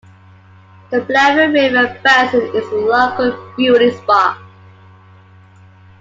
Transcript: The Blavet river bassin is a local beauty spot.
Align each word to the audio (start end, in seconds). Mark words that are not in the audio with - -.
The 0.89 1.01
Blavet 1.01 1.53
river 1.53 1.95
bassin 2.01 2.41
is 2.55 2.65
a 2.69 2.73
local 2.75 3.53
beauty 3.55 3.91
spot. 3.95 4.39